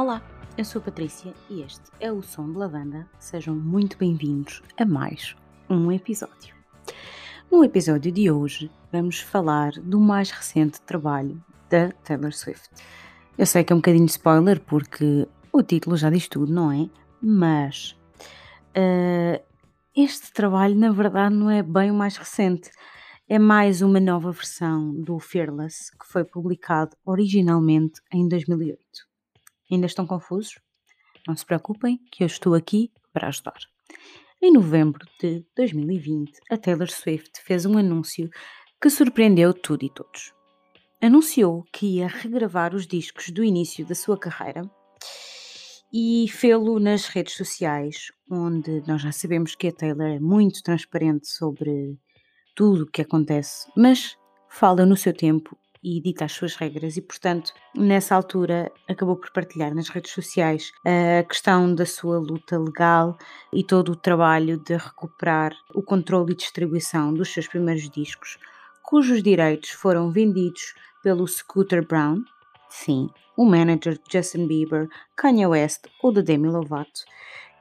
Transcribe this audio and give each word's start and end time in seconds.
Olá, 0.00 0.22
eu 0.56 0.64
sou 0.64 0.80
a 0.80 0.84
Patrícia 0.86 1.34
e 1.50 1.60
este 1.60 1.82
é 2.00 2.10
o 2.10 2.22
Som 2.22 2.52
de 2.52 2.56
Lavanda. 2.56 3.06
Sejam 3.18 3.54
muito 3.54 3.98
bem-vindos 3.98 4.62
a 4.78 4.86
mais 4.86 5.36
um 5.68 5.92
episódio. 5.92 6.54
No 7.52 7.62
episódio 7.62 8.10
de 8.10 8.30
hoje 8.30 8.70
vamos 8.90 9.20
falar 9.20 9.72
do 9.72 10.00
mais 10.00 10.30
recente 10.30 10.80
trabalho 10.80 11.44
da 11.68 11.92
Taylor 12.02 12.32
Swift. 12.32 12.70
Eu 13.36 13.44
sei 13.44 13.62
que 13.62 13.74
é 13.74 13.76
um 13.76 13.80
bocadinho 13.80 14.06
de 14.06 14.12
spoiler 14.12 14.58
porque 14.60 15.28
o 15.52 15.62
título 15.62 15.98
já 15.98 16.08
diz 16.08 16.26
tudo, 16.28 16.50
não 16.50 16.72
é? 16.72 16.88
Mas 17.20 17.94
uh, 18.70 19.44
este 19.94 20.32
trabalho 20.32 20.76
na 20.76 20.90
verdade 20.92 21.34
não 21.34 21.50
é 21.50 21.62
bem 21.62 21.90
o 21.90 21.94
mais 21.94 22.16
recente. 22.16 22.70
É 23.28 23.38
mais 23.38 23.82
uma 23.82 24.00
nova 24.00 24.32
versão 24.32 24.94
do 24.94 25.18
Fearless 25.18 25.94
que 25.94 26.06
foi 26.06 26.24
publicado 26.24 26.96
originalmente 27.04 28.00
em 28.10 28.26
2008. 28.26 29.09
Ainda 29.70 29.86
estão 29.86 30.06
confusos? 30.06 30.58
Não 31.26 31.36
se 31.36 31.46
preocupem, 31.46 31.98
que 32.10 32.24
eu 32.24 32.26
estou 32.26 32.54
aqui 32.54 32.90
para 33.12 33.28
ajudar. 33.28 33.58
Em 34.42 34.52
novembro 34.52 35.06
de 35.20 35.44
2020, 35.54 36.32
a 36.50 36.56
Taylor 36.56 36.90
Swift 36.90 37.40
fez 37.42 37.66
um 37.66 37.76
anúncio 37.76 38.30
que 38.80 38.88
surpreendeu 38.88 39.52
tudo 39.52 39.84
e 39.84 39.90
todos. 39.90 40.32
Anunciou 41.00 41.64
que 41.72 41.98
ia 41.98 42.08
regravar 42.08 42.74
os 42.74 42.86
discos 42.86 43.30
do 43.30 43.44
início 43.44 43.86
da 43.86 43.94
sua 43.94 44.18
carreira 44.18 44.62
e 45.92 46.26
fê-lo 46.28 46.78
nas 46.78 47.06
redes 47.06 47.34
sociais, 47.34 48.12
onde 48.30 48.82
nós 48.86 49.02
já 49.02 49.12
sabemos 49.12 49.54
que 49.54 49.68
a 49.68 49.72
Taylor 49.72 50.06
é 50.06 50.20
muito 50.20 50.62
transparente 50.62 51.28
sobre 51.28 51.98
tudo 52.54 52.84
o 52.84 52.90
que 52.90 53.02
acontece, 53.02 53.70
mas 53.76 54.16
fala 54.48 54.86
no 54.86 54.96
seu 54.96 55.12
tempo 55.12 55.56
e 55.82 56.00
dita 56.00 56.26
as 56.26 56.32
suas 56.32 56.54
regras 56.56 56.96
e, 56.96 57.02
portanto, 57.02 57.52
nessa 57.74 58.14
altura 58.14 58.70
acabou 58.88 59.16
por 59.16 59.30
partilhar 59.30 59.74
nas 59.74 59.88
redes 59.88 60.12
sociais 60.12 60.72
a 60.84 61.22
questão 61.24 61.74
da 61.74 61.86
sua 61.86 62.18
luta 62.18 62.58
legal 62.58 63.16
e 63.52 63.64
todo 63.64 63.92
o 63.92 63.96
trabalho 63.96 64.58
de 64.58 64.76
recuperar 64.76 65.52
o 65.74 65.82
controle 65.82 66.32
e 66.32 66.36
distribuição 66.36 67.14
dos 67.14 67.32
seus 67.32 67.48
primeiros 67.48 67.88
discos, 67.88 68.38
cujos 68.82 69.22
direitos 69.22 69.70
foram 69.70 70.10
vendidos 70.10 70.74
pelo 71.02 71.26
Scooter 71.26 71.86
Brown, 71.86 72.22
sim, 72.68 73.08
o 73.36 73.44
manager 73.44 73.94
de 73.94 74.12
Justin 74.12 74.46
Bieber, 74.46 74.88
Kanye 75.16 75.46
West 75.46 75.86
ou 76.02 76.12
da 76.12 76.20
Demi 76.20 76.48
Lovato, 76.48 77.04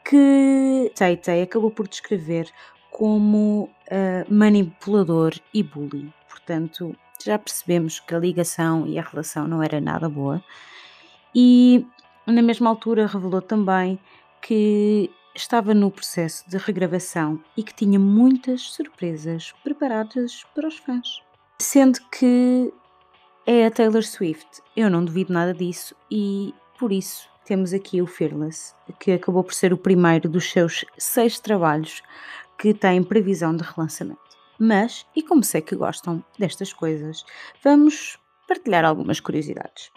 que 0.03 0.91
Tay 0.95 1.15
Tay 1.15 1.43
acabou 1.43 1.71
por 1.71 1.87
descrever 1.87 2.49
como 2.91 3.63
uh, 3.63 4.33
manipulador 4.33 5.33
e 5.53 5.63
bully. 5.63 6.13
Portanto, 6.27 6.95
já 7.23 7.37
percebemos 7.37 7.99
que 7.99 8.13
a 8.13 8.19
ligação 8.19 8.87
e 8.87 8.97
a 8.97 9.01
relação 9.01 9.47
não 9.47 9.61
era 9.61 9.79
nada 9.81 10.07
boa. 10.09 10.43
E 11.35 11.85
na 12.25 12.41
mesma 12.41 12.69
altura 12.69 13.07
revelou 13.07 13.41
também 13.41 13.99
que 14.41 15.09
estava 15.35 15.73
no 15.73 15.91
processo 15.91 16.49
de 16.49 16.57
regravação 16.57 17.39
e 17.55 17.63
que 17.63 17.73
tinha 17.73 17.99
muitas 17.99 18.61
surpresas 18.61 19.53
preparadas 19.63 20.43
para 20.55 20.67
os 20.67 20.77
fãs. 20.77 21.21
Sendo 21.61 21.99
que 22.11 22.73
é 23.45 23.65
a 23.65 23.71
Taylor 23.71 24.03
Swift, 24.03 24.61
eu 24.75 24.89
não 24.89 25.03
duvido 25.03 25.33
nada 25.33 25.53
disso 25.53 25.95
e 26.09 26.53
por 26.77 26.91
isso 26.91 27.29
temos 27.45 27.73
aqui 27.73 28.01
o 28.01 28.07
Fearless, 28.07 28.75
que 28.99 29.11
acabou 29.11 29.43
por 29.43 29.53
ser 29.53 29.73
o 29.73 29.77
primeiro 29.77 30.29
dos 30.29 30.51
seus 30.51 30.85
seis 30.97 31.39
trabalhos 31.39 32.01
que 32.57 32.73
tem 32.73 33.01
previsão 33.01 33.55
de 33.55 33.63
relançamento. 33.63 34.28
Mas, 34.59 35.05
e 35.15 35.23
como 35.23 35.43
sei 35.43 35.61
que 35.61 35.75
gostam 35.75 36.23
destas 36.37 36.73
coisas, 36.73 37.23
vamos 37.63 38.19
partilhar 38.47 38.83
algumas 38.83 39.19
curiosidades. 39.19 39.89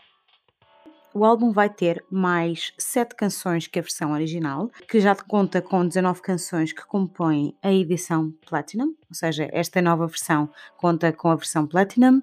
O 1.15 1.27
álbum 1.27 1.53
vai 1.53 1.69
ter 1.69 2.03
mais 2.11 2.73
7 2.79 3.15
canções 3.15 3.67
que 3.67 3.79
a 3.79 3.83
versão 3.83 4.13
original, 4.13 4.71
que 4.89 4.99
já 4.99 5.15
conta 5.15 5.61
com 5.61 5.87
19 5.87 6.23
canções 6.23 6.73
que 6.73 6.87
compõem 6.87 7.55
a 7.63 7.71
edição 7.71 8.33
Platinum, 8.49 8.95
ou 9.11 9.15
seja, 9.15 9.47
esta 9.53 9.83
nova 9.83 10.07
versão 10.07 10.49
conta 10.79 11.13
com 11.13 11.29
a 11.29 11.37
versão 11.37 11.67
Platinum 11.67 12.23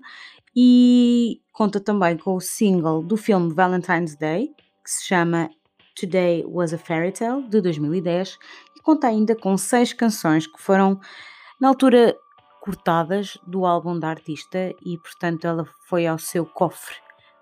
e 0.56 1.40
conta 1.54 1.80
também 1.80 2.18
com 2.18 2.36
o 2.36 2.42
single 2.42 3.04
do 3.04 3.16
filme 3.16 3.54
Valentine's 3.54 4.16
Day, 4.16 4.48
que 4.84 4.90
se 4.90 5.06
chama 5.06 5.52
Today 5.96 6.44
Was 6.48 6.74
a 6.74 6.78
Fairy 6.78 7.12
Tale, 7.12 7.48
de 7.48 7.62
2010, 7.62 8.40
e 8.76 8.82
conta 8.82 9.08
ainda 9.08 9.36
com 9.36 9.56
6 9.56 9.94
canções 9.94 10.48
que 10.48 10.60
foram, 10.60 11.00
na 11.62 11.68
altura, 11.68 12.18
cortadas 12.62 13.38
do 13.46 13.66
álbum 13.66 13.98
da 13.98 14.10
artista 14.10 14.74
e, 14.86 14.98
portanto, 14.98 15.46
ela 15.46 15.66
foi 15.88 16.06
ao 16.06 16.18
seu 16.18 16.46
cofre 16.46 16.96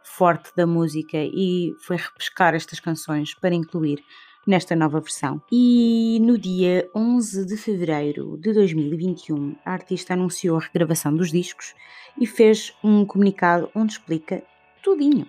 forte 0.03 0.51
da 0.55 0.65
música 0.65 1.17
e 1.17 1.75
foi 1.79 1.97
repescar 1.97 2.55
estas 2.55 2.79
canções 2.79 3.33
para 3.35 3.53
incluir 3.53 4.03
nesta 4.47 4.75
nova 4.75 5.01
versão. 5.01 5.41
E 5.51 6.19
no 6.21 6.37
dia 6.37 6.89
11 6.95 7.45
de 7.45 7.57
fevereiro 7.57 8.37
de 8.37 8.53
2021, 8.53 9.57
a 9.65 9.73
artista 9.73 10.13
anunciou 10.13 10.57
a 10.57 10.61
regravação 10.61 11.13
dos 11.13 11.29
discos 11.29 11.75
e 12.19 12.25
fez 12.25 12.73
um 12.81 13.05
comunicado 13.05 13.69
onde 13.75 13.93
explica 13.93 14.41
tudinho, 14.81 15.27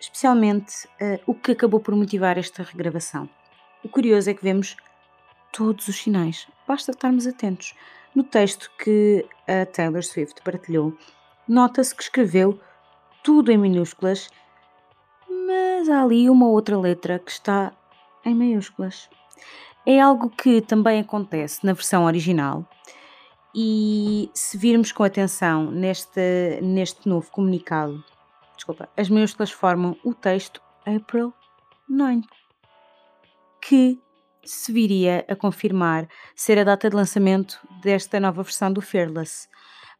especialmente 0.00 0.86
uh, 1.00 1.20
o 1.24 1.34
que 1.34 1.52
acabou 1.52 1.78
por 1.78 1.94
motivar 1.94 2.36
esta 2.36 2.64
regravação. 2.64 3.30
O 3.84 3.88
curioso 3.88 4.28
é 4.28 4.34
que 4.34 4.42
vemos 4.42 4.76
todos 5.52 5.86
os 5.86 5.96
sinais, 5.96 6.48
basta 6.66 6.90
estarmos 6.90 7.26
atentos. 7.26 7.74
No 8.14 8.22
texto 8.22 8.70
que 8.78 9.26
a 9.48 9.64
Taylor 9.64 10.02
Swift 10.02 10.42
partilhou, 10.42 10.96
nota-se 11.48 11.94
que 11.94 12.02
escreveu 12.02 12.60
tudo 13.22 13.50
em 13.50 13.56
minúsculas, 13.56 14.28
mas 15.28 15.88
há 15.88 16.02
ali 16.02 16.28
uma 16.28 16.46
outra 16.48 16.78
letra 16.78 17.18
que 17.18 17.30
está 17.30 17.72
em 18.24 18.34
maiúsculas. 18.34 19.08
É 19.86 20.00
algo 20.00 20.28
que 20.28 20.60
também 20.60 21.00
acontece 21.00 21.64
na 21.64 21.72
versão 21.72 22.04
original. 22.04 22.68
E 23.54 24.30
se 24.32 24.56
virmos 24.56 24.92
com 24.92 25.04
atenção 25.04 25.70
neste, 25.70 26.60
neste 26.62 27.08
novo 27.08 27.30
comunicado, 27.30 28.02
desculpa, 28.56 28.88
as 28.96 29.08
minúsculas 29.08 29.50
formam 29.50 29.96
o 30.04 30.14
texto 30.14 30.62
April 30.86 31.32
9, 31.88 32.22
que 33.60 34.00
se 34.44 34.72
viria 34.72 35.24
a 35.28 35.36
confirmar 35.36 36.08
ser 36.34 36.58
a 36.58 36.64
data 36.64 36.88
de 36.88 36.96
lançamento 36.96 37.58
desta 37.82 38.18
nova 38.18 38.42
versão 38.42 38.72
do 38.72 38.80
Fearless. 38.80 39.48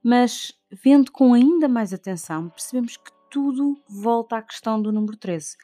Mas, 0.02 0.52
vendo 0.82 1.12
com 1.12 1.34
ainda 1.34 1.68
mais 1.68 1.92
atenção, 1.92 2.48
percebemos 2.48 2.96
que 2.96 3.10
tudo 3.30 3.76
volta 3.88 4.36
à 4.36 4.42
questão 4.42 4.80
do 4.80 4.92
número 4.92 5.16
13. 5.16 5.56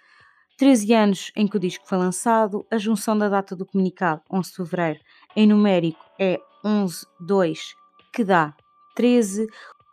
13 0.57 0.95
anos 0.95 1.33
em 1.37 1.47
que 1.47 1.57
o 1.57 1.61
disco 1.61 1.87
foi 1.87 1.99
lançado, 1.99 2.67
a 2.71 2.79
junção 2.79 3.17
da 3.17 3.29
data 3.29 3.55
do 3.55 3.67
comunicado, 3.67 4.23
11 4.31 4.51
de 4.51 4.57
fevereiro, 4.57 5.01
em 5.37 5.47
numérico 5.47 6.05
é 6.19 6.41
11-2, 6.65 7.75
que 8.13 8.25
dá 8.25 8.55
13, 8.97 9.47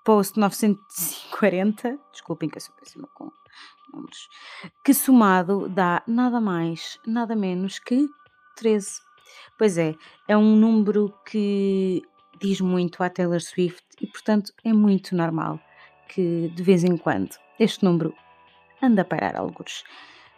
post 0.04 0.40
940, 0.40 2.00
desculpem 2.12 2.50
que 2.50 2.58
eu 2.58 2.62
sou 2.62 2.74
péssima 2.76 3.08
com 3.14 3.30
números, 3.94 4.28
que 4.84 4.94
somado 4.94 5.70
dá 5.70 6.04
nada 6.08 6.42
mais, 6.42 7.00
nada 7.06 7.36
menos 7.36 7.80
que 7.80 8.08
13. 8.56 9.02
Pois 9.58 9.78
é, 9.78 9.96
é 10.28 10.36
um 10.36 10.56
número 10.56 11.14
que 11.30 12.04
diz 12.40 12.60
muito 12.62 13.02
à 13.04 13.10
Taylor 13.10 13.42
Swift 13.42 13.84
e, 14.02 14.08
portanto, 14.08 14.54
é 14.64 14.74
muito 14.74 15.16
normal 15.16 15.60
que 16.10 16.50
de 16.54 16.64
vez 16.64 16.84
em 16.84 16.98
quando 16.98 17.36
este 17.60 17.84
número 17.84 18.14
anda 18.82 19.02
a 19.02 19.06
parar 19.06 19.36
alguns. 19.36 19.84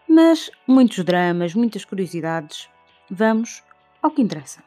Mas 0.08 0.50
muitos 0.68 1.04
dramas, 1.04 1.54
muitas 1.54 1.84
curiosidades. 1.84 2.70
Vamos 3.10 3.64
ao 4.02 4.12
que 4.12 4.22
interessa. 4.22 4.64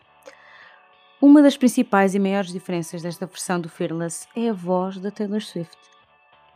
Uma 1.20 1.42
das 1.42 1.56
principais 1.56 2.14
e 2.14 2.18
maiores 2.18 2.52
diferenças 2.52 3.02
desta 3.02 3.26
versão 3.26 3.60
do 3.60 3.68
Fearless 3.68 4.26
é 4.34 4.48
a 4.48 4.52
voz 4.52 4.98
da 4.98 5.10
Taylor 5.10 5.40
Swift. 5.40 5.76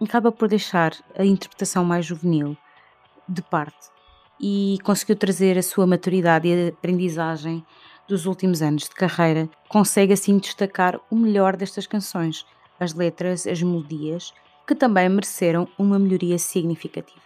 Acaba 0.00 0.32
por 0.32 0.48
deixar 0.48 0.92
a 1.16 1.24
interpretação 1.24 1.84
mais 1.84 2.06
juvenil 2.06 2.56
de 3.28 3.42
parte 3.42 3.93
e 4.40 4.78
conseguiu 4.82 5.16
trazer 5.16 5.56
a 5.58 5.62
sua 5.62 5.86
maturidade 5.86 6.48
e 6.48 6.68
aprendizagem 6.68 7.64
dos 8.08 8.26
últimos 8.26 8.62
anos 8.62 8.84
de 8.84 8.90
carreira. 8.90 9.48
Consegue 9.68 10.12
assim 10.12 10.38
destacar 10.38 11.00
o 11.10 11.16
melhor 11.16 11.56
destas 11.56 11.86
canções, 11.86 12.44
as 12.78 12.94
letras, 12.94 13.46
as 13.46 13.62
melodias, 13.62 14.32
que 14.66 14.74
também 14.74 15.08
mereceram 15.08 15.68
uma 15.78 15.98
melhoria 15.98 16.38
significativa. 16.38 17.22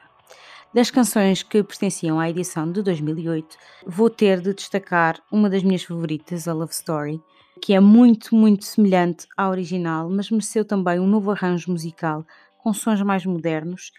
Das 0.73 0.91
canções 0.91 1.43
que 1.43 1.63
pertenciam 1.63 2.21
à 2.21 2.29
edição 2.29 2.71
de 2.71 2.83
2008, 2.83 3.57
vou 3.87 4.11
ter 4.11 4.41
de 4.41 4.53
destacar 4.53 5.19
uma 5.33 5.49
das 5.49 5.63
minhas 5.63 5.83
favoritas, 5.83 6.47
a 6.47 6.53
Love 6.53 6.73
Story, 6.73 7.23
que 7.63 7.73
é 7.73 7.81
muito, 7.81 8.35
muito 8.35 8.65
semelhante 8.65 9.27
à 9.37 9.49
original, 9.49 10.11
mas 10.11 10.31
mereceu 10.31 10.65
também 10.65 11.01
um 11.01 11.07
novo 11.07 11.31
arranjo 11.31 11.73
musical 11.73 12.25
com 12.63 12.73
sons 12.75 13.01
mais 13.03 13.25
modernos 13.25 13.93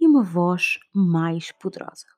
e 0.00 0.06
uma 0.06 0.22
voz 0.22 0.78
mais 0.94 1.52
poderosa. 1.52 2.13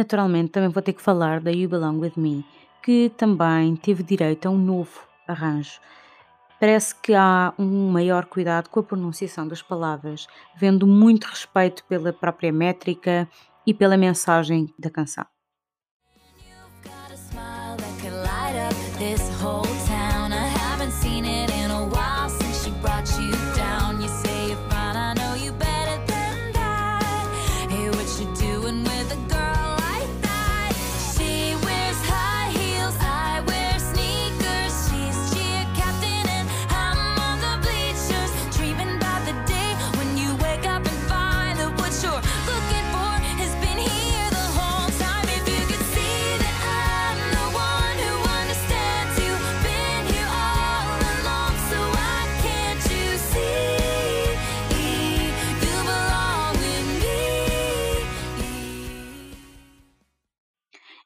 Naturalmente 0.00 0.50
também 0.50 0.70
vou 0.70 0.82
ter 0.82 0.94
que 0.94 1.02
falar 1.02 1.40
da 1.40 1.50
You 1.50 1.68
Belong 1.68 1.98
With 1.98 2.14
Me, 2.16 2.44
que 2.82 3.12
também 3.16 3.76
teve 3.76 4.02
direito 4.02 4.46
a 4.46 4.50
um 4.50 4.56
novo 4.56 5.06
arranjo. 5.28 5.78
Parece 6.58 6.94
que 6.94 7.14
há 7.14 7.52
um 7.58 7.90
maior 7.90 8.24
cuidado 8.26 8.68
com 8.68 8.80
a 8.80 8.82
pronunciação 8.82 9.46
das 9.46 9.62
palavras, 9.62 10.26
vendo 10.56 10.86
muito 10.86 11.24
respeito 11.24 11.84
pela 11.84 12.12
própria 12.12 12.52
métrica 12.52 13.28
e 13.66 13.74
pela 13.74 13.96
mensagem 13.96 14.72
da 14.78 14.90
canção. 14.90 15.26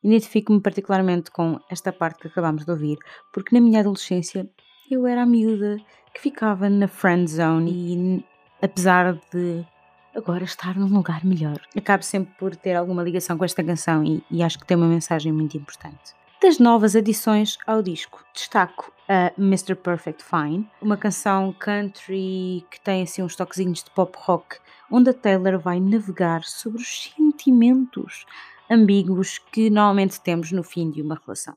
Identifico-me 0.04 0.60
particularmente 0.60 1.30
com 1.30 1.58
esta 1.70 1.90
parte 1.90 2.20
que 2.20 2.28
acabámos 2.28 2.66
de 2.66 2.70
ouvir, 2.70 2.98
porque 3.32 3.54
na 3.54 3.60
minha 3.60 3.80
adolescência 3.80 4.46
eu 4.90 5.06
era 5.06 5.22
a 5.22 5.26
miúda 5.26 5.78
que 6.12 6.20
ficava 6.20 6.68
na 6.68 6.86
friend 6.86 7.30
zone 7.30 7.70
e 7.72 8.24
apesar 8.62 9.14
de 9.32 9.64
agora 10.14 10.44
estar 10.44 10.76
num 10.76 10.94
lugar 10.94 11.24
melhor, 11.24 11.58
acabo 11.76 12.04
sempre 12.04 12.34
por 12.38 12.54
ter 12.54 12.74
alguma 12.74 13.02
ligação 13.02 13.36
com 13.36 13.44
esta 13.44 13.64
canção 13.64 14.04
e, 14.04 14.22
e 14.30 14.42
acho 14.42 14.58
que 14.58 14.66
tem 14.66 14.76
uma 14.76 14.86
mensagem 14.86 15.32
muito 15.32 15.56
importante. 15.56 16.14
Das 16.40 16.58
novas 16.58 16.94
adições 16.94 17.56
ao 17.66 17.82
disco, 17.82 18.22
destaco 18.34 18.92
a 19.08 19.32
Mr. 19.38 19.74
Perfect 19.74 20.22
Fine, 20.22 20.68
uma 20.80 20.96
canção 20.96 21.52
country 21.58 22.64
que 22.70 22.80
tem 22.82 23.02
assim 23.02 23.22
uns 23.22 23.34
toquezinhos 23.34 23.82
de 23.82 23.90
pop 23.90 24.16
rock, 24.20 24.58
onde 24.90 25.10
a 25.10 25.14
Taylor 25.14 25.58
vai 25.58 25.80
navegar 25.80 26.44
sobre 26.44 26.82
os 26.82 27.12
sentimentos 27.16 28.26
ambíguos 28.74 29.38
que 29.38 29.70
normalmente 29.70 30.20
temos 30.20 30.52
no 30.52 30.62
fim 30.62 30.90
de 30.90 31.00
uma 31.02 31.14
relação. 31.14 31.56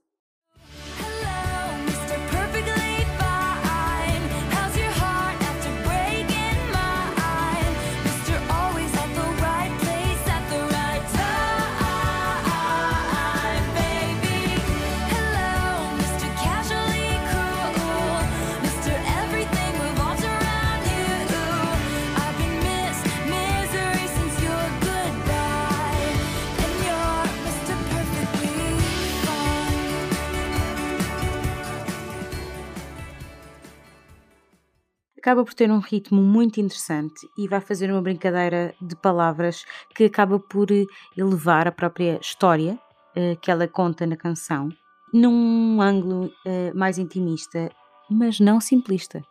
Acaba 35.28 35.44
por 35.44 35.54
ter 35.54 35.70
um 35.70 35.80
ritmo 35.80 36.22
muito 36.22 36.62
interessante 36.62 37.30
e 37.38 37.50
vai 37.50 37.60
fazer 37.60 37.92
uma 37.92 38.02
brincadeira 38.02 38.74
de 38.82 38.96
palavras 38.96 39.66
que 39.94 40.06
acaba 40.06 40.40
por 40.40 40.70
elevar 41.18 41.68
a 41.68 41.72
própria 41.74 42.18
história 42.22 42.80
uh, 43.12 43.38
que 43.42 43.52
ela 43.52 43.68
conta 43.68 44.08
na 44.08 44.16
canção 44.16 44.70
num 45.14 45.82
ângulo 45.82 46.28
uh, 46.28 46.74
mais 46.74 46.98
intimista, 46.98 47.70
mas 48.10 48.40
não 48.40 48.62
simplista 48.62 49.22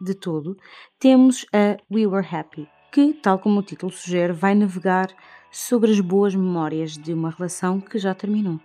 de 0.00 0.14
todo. 0.14 0.56
Temos 0.98 1.44
a 1.52 1.76
We 1.92 2.06
Were 2.06 2.26
Happy, 2.26 2.66
que, 2.90 3.12
tal 3.12 3.38
como 3.38 3.60
o 3.60 3.62
título 3.62 3.92
sugere, 3.92 4.32
vai 4.32 4.54
navegar 4.54 5.08
sobre 5.52 5.90
as 5.90 6.00
boas 6.00 6.34
memórias 6.34 6.92
de 6.92 7.12
uma 7.12 7.28
relação 7.28 7.82
que 7.82 7.98
já 7.98 8.14
terminou. 8.14 8.58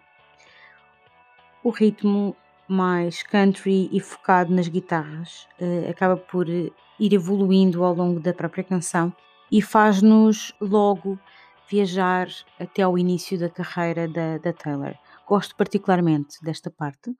O 1.61 1.71
ritmo 1.71 2.37
mais 2.67 3.23
country 3.23 3.89
e 3.91 3.99
focado 3.99 4.53
nas 4.53 4.67
guitarras, 4.67 5.47
uh, 5.59 5.89
acaba 5.89 6.17
por 6.17 6.47
ir 6.49 6.73
evoluindo 6.99 7.83
ao 7.83 7.93
longo 7.93 8.19
da 8.19 8.33
própria 8.33 8.63
canção 8.63 9.13
e 9.51 9.61
faz-nos 9.61 10.53
logo 10.59 11.19
viajar 11.69 12.27
até 12.59 12.81
ao 12.81 12.97
início 12.97 13.39
da 13.39 13.49
carreira 13.49 14.07
da, 14.07 14.37
da 14.37 14.53
Taylor. 14.53 14.95
Gosto 15.27 15.55
particularmente 15.55 16.43
desta 16.43 16.69
parte. 16.69 17.15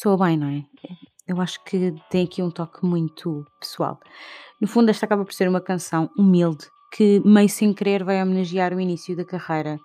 Soa 0.00 0.16
bem, 0.16 0.36
não 0.36 0.48
é? 0.48 0.64
Eu 1.28 1.40
acho 1.40 1.62
que 1.62 1.94
tem 2.08 2.24
aqui 2.24 2.42
um 2.42 2.50
toque 2.50 2.84
muito 2.84 3.46
pessoal. 3.60 4.00
No 4.58 4.66
fundo, 4.66 4.88
esta 4.88 5.04
acaba 5.04 5.24
por 5.24 5.34
ser 5.34 5.46
uma 5.46 5.60
canção 5.60 6.10
humilde 6.16 6.66
que, 6.90 7.20
meio 7.22 7.48
sem 7.50 7.74
querer, 7.74 8.02
vai 8.02 8.22
homenagear 8.22 8.72
o 8.72 8.80
início 8.80 9.14
da 9.14 9.26
carreira. 9.26 9.78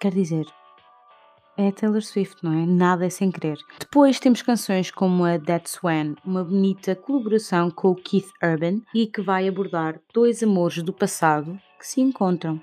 Quer 0.00 0.12
dizer, 0.12 0.46
é 1.58 1.70
Taylor 1.70 2.00
Swift, 2.00 2.42
não 2.42 2.52
é? 2.52 2.64
Nada 2.64 3.04
é 3.04 3.10
sem 3.10 3.30
querer. 3.30 3.58
Depois 3.78 4.18
temos 4.18 4.40
canções 4.40 4.90
como 4.90 5.22
a 5.24 5.38
That's 5.38 5.78
When, 5.84 6.16
uma 6.24 6.42
bonita 6.42 6.96
colaboração 6.96 7.70
com 7.70 7.90
o 7.90 7.94
Keith 7.94 8.30
Urban 8.42 8.80
e 8.94 9.06
que 9.06 9.20
vai 9.20 9.46
abordar 9.46 10.00
dois 10.14 10.42
amores 10.42 10.82
do 10.82 10.94
passado 10.94 11.60
que 11.78 11.86
se 11.86 12.00
encontram. 12.00 12.58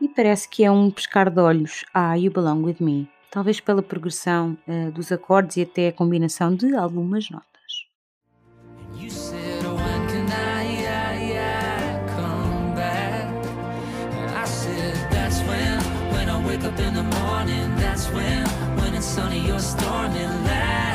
E 0.00 0.08
parece 0.08 0.48
que 0.48 0.64
é 0.64 0.70
um 0.70 0.88
pescar 0.88 1.30
de 1.30 1.40
olhos 1.40 1.84
a 1.92 2.14
You 2.14 2.30
Belong 2.30 2.62
With 2.62 2.76
Me 2.78 3.15
talvez 3.36 3.60
pela 3.60 3.82
progressão 3.82 4.56
uh, 4.66 4.90
dos 4.92 5.12
acordes 5.12 5.58
e 5.58 5.62
até 5.62 5.88
a 5.88 5.92
combinação 5.92 6.56
de 6.56 6.74
algumas 6.74 7.28
notas. 7.28 7.44
sunny, 19.00 19.38
you're 19.46 19.60
storming, 19.60 20.44
laughing 20.44 20.85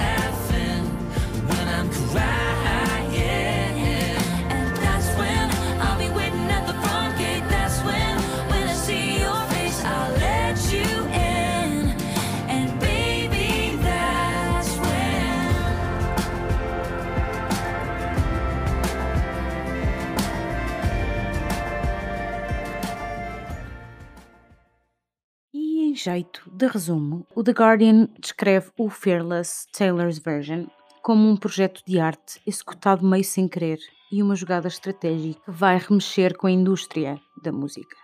jeito 26.03 26.41
de 26.51 26.67
resumo, 26.67 27.27
o 27.35 27.43
The 27.43 27.51
Guardian 27.51 28.07
descreve 28.19 28.71
o 28.77 28.89
Fearless 28.89 29.67
Taylor's 29.71 30.17
Version 30.17 30.65
como 31.03 31.29
um 31.29 31.37
projeto 31.37 31.83
de 31.85 31.99
arte 31.99 32.41
executado 32.45 33.05
meio 33.05 33.23
sem 33.23 33.47
querer 33.47 33.79
e 34.11 34.21
uma 34.23 34.35
jogada 34.35 34.67
estratégica 34.67 35.39
que 35.45 35.51
vai 35.51 35.77
remexer 35.77 36.35
com 36.35 36.47
a 36.47 36.51
indústria 36.51 37.21
da 37.41 37.51
música. 37.51 37.95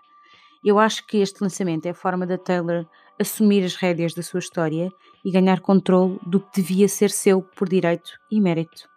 Eu 0.63 0.77
acho 0.77 1.05
que 1.07 1.17
este 1.17 1.41
lançamento 1.41 1.87
é 1.87 1.89
a 1.89 1.95
forma 1.95 2.27
da 2.27 2.37
Taylor 2.37 2.85
assumir 3.19 3.63
as 3.63 3.75
rédeas 3.75 4.13
da 4.13 4.21
sua 4.21 4.39
história 4.39 4.91
e 5.25 5.31
ganhar 5.31 5.59
controle 5.61 6.19
do 6.25 6.39
que 6.39 6.61
devia 6.61 6.87
ser 6.87 7.09
seu 7.09 7.41
por 7.41 7.67
direito 7.67 8.11
e 8.31 8.39
mérito. 8.39 8.87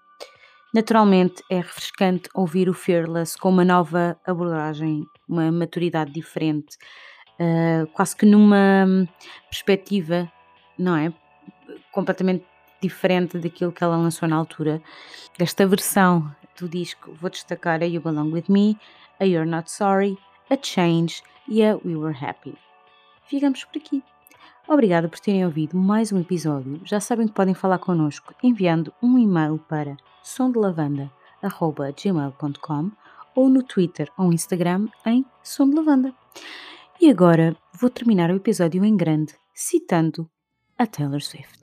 Naturalmente 0.74 1.42
é 1.50 1.56
refrescante 1.56 2.28
ouvir 2.34 2.68
o 2.68 2.74
Fearless 2.74 3.36
com 3.36 3.48
uma 3.48 3.64
nova 3.64 4.20
abordagem, 4.26 5.04
uma 5.28 5.50
maturidade 5.50 6.12
diferente, 6.12 6.76
uh, 7.40 7.86
quase 7.88 8.14
que 8.14 8.24
numa 8.26 8.86
perspectiva, 9.48 10.30
não 10.78 10.94
é? 10.96 11.12
Completamente 11.90 12.44
diferente 12.80 13.36
daquilo 13.38 13.72
que 13.72 13.82
ela 13.82 13.96
lançou 13.96 14.28
na 14.28 14.36
altura. 14.36 14.80
Esta 15.38 15.66
versão 15.66 16.30
do 16.58 16.68
disco 16.68 17.16
vou 17.20 17.30
destacar 17.30 17.82
a 17.82 17.86
You 17.86 18.02
Belong 18.02 18.32
With 18.32 18.44
Me, 18.48 18.78
a 19.18 19.24
You're 19.24 19.48
Not 19.48 19.70
Sorry, 19.70 20.18
a 20.48 20.56
Change 20.60 21.22
e 21.48 21.64
a 21.64 21.76
We 21.84 21.96
Were 21.96 22.16
Happy. 22.24 22.54
Ficamos 23.26 23.64
por 23.64 23.78
aqui. 23.78 24.04
Obrigada 24.68 25.08
por 25.08 25.18
terem 25.18 25.44
ouvido 25.44 25.76
mais 25.76 26.12
um 26.12 26.20
episódio. 26.20 26.80
Já 26.84 27.00
sabem 27.00 27.26
que 27.26 27.34
podem 27.34 27.54
falar 27.54 27.78
connosco 27.78 28.32
enviando 28.42 28.92
um 29.02 29.18
e-mail 29.18 29.58
para 29.68 29.96
sondelavanda.gmail.com 30.22 32.90
ou 33.34 33.48
no 33.48 33.62
Twitter 33.62 34.10
ou 34.16 34.32
Instagram 34.32 34.88
em 35.06 35.24
Som 35.42 35.70
de 35.70 35.76
Lavanda. 35.76 36.14
E 37.02 37.08
agora 37.08 37.56
vou 37.80 37.88
terminar 37.88 38.30
o 38.30 38.36
episódio 38.36 38.84
em 38.84 38.94
grande 38.94 39.32
citando 39.54 40.30
a 40.76 40.86
Taylor 40.86 41.22
Swift. 41.22 41.59